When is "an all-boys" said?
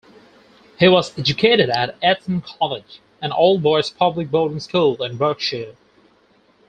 3.21-3.91